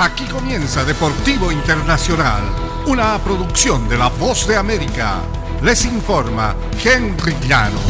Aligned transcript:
Aquí 0.00 0.26
comienza 0.26 0.84
Deportivo 0.84 1.50
Internacional, 1.50 2.42
una 2.86 3.18
producción 3.18 3.88
de 3.88 3.98
La 3.98 4.06
Voz 4.06 4.46
de 4.46 4.54
América. 4.54 5.16
Les 5.60 5.84
informa 5.86 6.54
Henry 6.84 7.34
Llanos. 7.48 7.82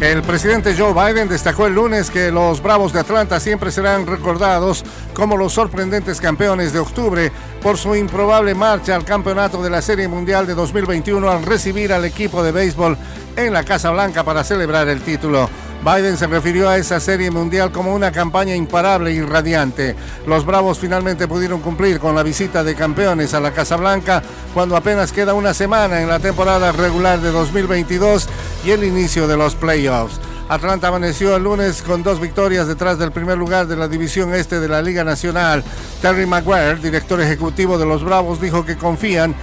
El 0.00 0.22
presidente 0.22 0.76
Joe 0.78 0.92
Biden 0.92 1.28
destacó 1.28 1.66
el 1.66 1.74
lunes 1.74 2.10
que 2.10 2.30
los 2.30 2.62
Bravos 2.62 2.92
de 2.92 3.00
Atlanta 3.00 3.40
siempre 3.40 3.72
serán 3.72 4.06
recordados 4.06 4.84
como 5.14 5.36
los 5.36 5.52
sorprendentes 5.52 6.20
campeones 6.20 6.72
de 6.72 6.78
octubre 6.78 7.32
por 7.60 7.78
su 7.78 7.96
improbable 7.96 8.54
marcha 8.54 8.94
al 8.94 9.04
campeonato 9.04 9.64
de 9.64 9.70
la 9.70 9.82
Serie 9.82 10.06
Mundial 10.06 10.46
de 10.46 10.54
2021 10.54 11.28
al 11.28 11.42
recibir 11.42 11.92
al 11.92 12.04
equipo 12.04 12.40
de 12.44 12.52
béisbol 12.52 12.96
en 13.34 13.52
la 13.52 13.64
Casa 13.64 13.90
Blanca 13.90 14.22
para 14.22 14.44
celebrar 14.44 14.86
el 14.86 15.00
título. 15.00 15.50
Biden 15.84 16.16
se 16.16 16.26
refirió 16.26 16.68
a 16.68 16.76
esa 16.76 16.98
serie 16.98 17.30
mundial 17.30 17.70
como 17.70 17.94
una 17.94 18.10
campaña 18.10 18.54
imparable 18.54 19.12
y 19.12 19.20
radiante. 19.20 19.94
Los 20.26 20.44
Bravos 20.44 20.78
finalmente 20.78 21.28
pudieron 21.28 21.60
cumplir 21.60 22.00
con 22.00 22.14
la 22.14 22.22
visita 22.22 22.64
de 22.64 22.74
campeones 22.74 23.34
a 23.34 23.40
la 23.40 23.52
Casa 23.52 23.76
Blanca 23.76 24.22
cuando 24.52 24.76
apenas 24.76 25.12
queda 25.12 25.34
una 25.34 25.54
semana 25.54 26.00
en 26.00 26.08
la 26.08 26.18
temporada 26.18 26.72
regular 26.72 27.20
de 27.20 27.30
2022 27.30 28.28
y 28.64 28.70
el 28.70 28.84
inicio 28.84 29.28
de 29.28 29.36
los 29.36 29.54
playoffs. 29.54 30.20
Atlanta 30.48 30.88
amaneció 30.88 31.34
el 31.36 31.42
lunes 31.42 31.82
con 31.82 32.04
dos 32.04 32.20
victorias 32.20 32.68
detrás 32.68 32.98
del 32.98 33.10
primer 33.10 33.36
lugar 33.36 33.66
de 33.66 33.76
la 33.76 33.88
división 33.88 34.32
este 34.32 34.60
de 34.60 34.68
la 34.68 34.80
Liga 34.80 35.02
Nacional. 35.02 35.64
Terry 36.00 36.24
Maguire, 36.24 36.76
director 36.76 37.20
ejecutivo 37.20 37.78
de 37.78 37.86
los 37.86 38.04
Bravos, 38.04 38.40
dijo 38.40 38.64
que 38.64 38.76
confían 38.76 39.34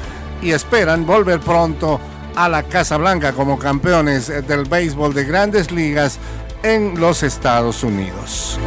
y 0.42 0.52
esperan 0.52 1.06
volver 1.06 1.42
pronto 1.42 2.00
a 2.36 2.50
la 2.50 2.64
Casa 2.64 2.98
Blanca 2.98 3.34
como 3.34 3.60
campeones 3.60 4.28
del 4.28 4.66
béisbol 4.66 5.14
de 5.14 5.26
grandes 5.26 5.72
ligas 5.72 6.20
en 6.64 7.00
los 7.00 7.24
Estados 7.24 7.84
Unidos. 7.84 8.60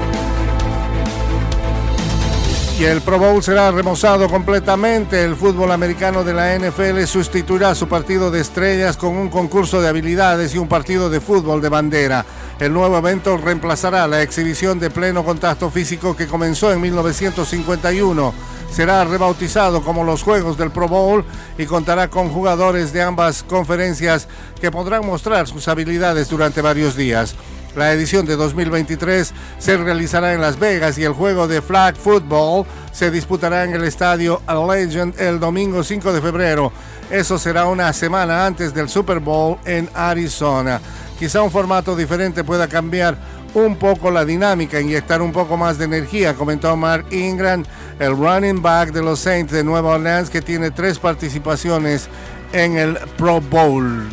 Y 2.79 2.85
el 2.85 3.01
Pro 3.01 3.19
Bowl 3.19 3.43
será 3.43 3.71
remozado 3.71 4.29
completamente. 4.29 5.25
El 5.25 5.35
fútbol 5.35 5.73
americano 5.73 6.25
de 6.25 6.35
la 6.35 6.59
NFL 6.59 7.05
sustituirá 7.07 7.75
su 7.75 7.89
partido 7.89 8.31
de 8.31 8.43
estrellas 8.43 8.99
con 8.99 9.17
un 9.17 9.31
concurso 9.31 9.81
de 9.81 9.89
habilidades 9.89 10.55
y 10.55 10.59
un 10.59 10.69
partido 10.69 11.09
de 11.09 11.21
fútbol 11.21 11.63
de 11.63 11.71
bandera. 11.71 12.27
El 12.61 12.75
nuevo 12.75 12.99
evento 12.99 13.39
reemplazará 13.39 14.07
la 14.07 14.21
exhibición 14.21 14.79
de 14.79 14.91
pleno 14.91 15.25
contacto 15.25 15.71
físico 15.71 16.15
que 16.15 16.27
comenzó 16.27 16.71
en 16.71 16.83
1951 16.83 18.35
será 18.77 19.03
rebautizado 19.05 19.83
como 19.83 20.05
los 20.05 20.23
Juegos 20.23 20.59
del 20.59 20.71
Pro 20.71 20.87
Bowl 20.87 21.25
y 21.57 21.65
contará 21.65 22.09
con 22.09 22.29
jugadores 22.29 22.93
de 22.93 23.01
ambas 23.01 23.43
conferencias 23.43 24.29
que 24.61 24.71
podrán 24.71 25.07
mostrar 25.07 25.49
sus 25.49 25.67
habilidades 25.67 26.29
durante 26.29 26.61
varios 26.61 26.95
días. 26.95 27.35
La 27.75 27.91
edición 27.95 28.27
de 28.27 28.37
2023 28.37 29.33
se 29.59 29.77
realizará 29.79 30.35
en 30.35 30.43
Las 30.43 30.59
Vegas 30.59 30.99
y 30.99 31.05
el 31.05 31.15
juego 31.15 31.49
de 31.49 31.63
flag 31.63 31.97
football 31.97 32.67
se 32.93 33.11
disputará 33.11 33.65
en 33.65 33.73
el 33.73 33.85
estadio 33.85 34.43
Legend 34.47 35.19
el 35.19 35.41
domingo 35.41 35.83
5 35.83 36.13
de 36.13 36.21
febrero. 36.21 36.71
Eso 37.11 37.39
será 37.39 37.65
una 37.65 37.91
semana 37.95 38.45
antes 38.45 38.75
del 38.75 38.91
Super 38.91 39.21
Bowl 39.21 39.57
en 39.65 39.89
Arizona. 39.95 40.83
Quizá 41.19 41.41
un 41.41 41.51
formato 41.51 41.97
diferente 41.97 42.45
pueda 42.45 42.69
cambiar 42.69 43.17
un 43.57 43.77
poco 43.77 44.11
la 44.11 44.27
dinámica, 44.27 44.79
inyectar 44.79 45.23
un 45.23 45.33
poco 45.33 45.57
más 45.57 45.79
de 45.79 45.87
energía, 45.87 46.35
comentó 46.35 46.77
Mark 46.77 47.07
Ingram, 47.11 47.65
el 47.99 48.17
running 48.17 48.61
back 48.61 48.93
de 48.93 49.03
los 49.03 49.21
Saints 49.21 49.53
de 49.53 49.65
Nueva 49.65 49.95
Orleans, 49.95 50.31
que 50.31 50.43
tiene 50.43 50.71
tres 50.71 50.99
participaciones 50.99 52.09
en 52.53 52.77
el 52.77 52.99
Pro 53.17 53.41
Bowl. 53.41 54.07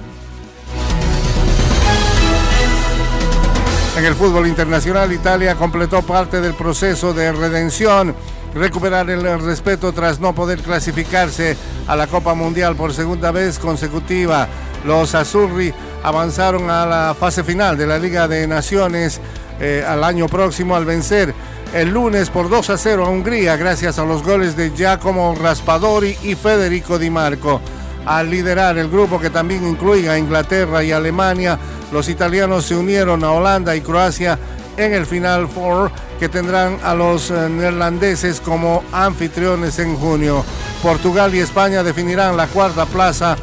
En 3.98 4.06
el 4.06 4.16
fútbol 4.16 4.48
internacional, 4.48 5.12
Italia 5.12 5.56
completó 5.56 6.02
parte 6.02 6.42
del 6.42 6.56
proceso 6.56 7.14
de 7.14 7.32
redención, 7.32 8.16
recuperar 8.56 9.10
el 9.10 9.40
respeto 9.42 9.94
tras 9.94 10.20
no 10.20 10.34
poder 10.34 10.62
clasificarse 10.62 11.56
a 11.88 11.96
la 11.96 12.08
Copa 12.08 12.34
Mundial 12.34 12.76
por 12.76 12.94
segunda 12.94 13.32
vez 13.32 13.60
consecutiva. 13.60 14.48
Los 14.84 15.14
Azzurri 15.14 15.74
avanzaron 16.04 16.70
a 16.70 16.86
la 16.86 17.16
fase 17.18 17.44
final 17.44 17.78
de 17.78 17.88
la 17.88 18.00
Liga 18.00 18.28
de 18.28 18.48
Naciones 18.48 19.22
eh, 19.60 19.86
al 19.88 20.04
año 20.04 20.28
próximo 20.28 20.76
al 20.76 20.86
vencer 20.86 21.34
el 21.74 21.90
lunes 21.90 22.30
por 22.30 22.50
2 22.50 22.70
a 22.70 22.78
0 22.78 23.06
a 23.06 23.10
Hungría 23.10 23.58
gracias 23.58 23.98
a 23.98 24.06
los 24.06 24.24
goles 24.24 24.56
de 24.56 24.72
Giacomo 24.72 25.36
Raspadori 25.36 26.16
y 26.22 26.36
Federico 26.36 27.00
Di 27.00 27.10
Marco. 27.10 27.60
Al 28.06 28.30
liderar 28.30 28.78
el 28.78 28.90
grupo 28.90 29.20
que 29.20 29.32
también 29.32 29.68
incluía 29.68 30.12
a 30.12 30.20
Inglaterra 30.20 30.84
y 30.84 30.92
Alemania, 30.92 31.58
los 31.92 32.10
italianos 32.10 32.66
se 32.66 32.76
unieron 32.76 33.24
a 33.24 33.32
Holanda 33.32 33.76
y 33.76 33.82
Croacia 33.82 34.38
en 34.78 34.94
el 34.94 35.06
Final 35.06 35.48
Four 35.48 35.92
que 36.20 36.30
tendrán 36.30 36.78
a 36.84 36.94
los 36.94 37.32
eh, 37.32 37.50
neerlandeses 37.50 38.40
como 38.40 38.84
anfitriones 38.92 39.80
en 39.80 39.96
junio. 39.96 40.46
Portugal 40.82 41.34
y 41.34 41.40
España 41.40 41.82
definirán 41.82 42.38
la 42.38 42.48
cuarta 42.48 42.86
plaza 42.86 43.36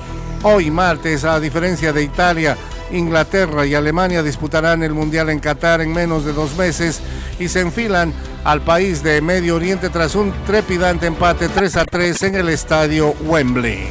hoy 0.42 0.70
martes, 0.70 1.24
a 1.24 1.40
diferencia 1.40 1.92
de 1.92 2.02
Italia. 2.04 2.56
Inglaterra 2.92 3.66
y 3.66 3.74
Alemania 3.74 4.22
disputarán 4.22 4.82
el 4.82 4.92
Mundial 4.92 5.30
en 5.30 5.40
Qatar 5.40 5.80
en 5.80 5.92
menos 5.92 6.24
de 6.24 6.32
dos 6.32 6.56
meses 6.56 7.00
y 7.38 7.48
se 7.48 7.60
enfilan 7.60 8.12
al 8.44 8.62
país 8.62 9.02
de 9.02 9.20
Medio 9.20 9.56
Oriente 9.56 9.90
tras 9.90 10.14
un 10.14 10.32
trepidante 10.46 11.06
empate 11.06 11.48
3 11.48 11.76
a 11.76 11.84
3 11.84 12.22
en 12.24 12.34
el 12.36 12.48
estadio 12.48 13.14
Wembley. 13.24 13.88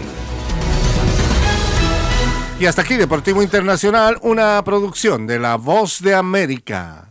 Y 2.60 2.66
hasta 2.66 2.82
aquí 2.82 2.98
Deportivo 2.98 3.42
Internacional, 3.42 4.18
una 4.22 4.62
producción 4.66 5.26
de 5.26 5.40
La 5.40 5.56
Voz 5.56 6.02
de 6.02 6.14
América. 6.14 7.06